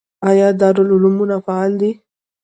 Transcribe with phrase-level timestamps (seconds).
[0.29, 1.91] آیا دارالعلومونه فعال دي؟